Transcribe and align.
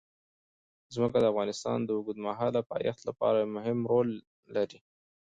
ځمکه 0.93 1.17
د 1.21 1.25
افغانستان 1.31 1.77
د 1.83 1.89
اوږدمهاله 1.97 2.61
پایښت 2.71 3.01
لپاره 3.09 3.37
یو 3.39 3.53
مهم 3.57 3.79
رول 3.91 4.09
لري. 4.55 4.79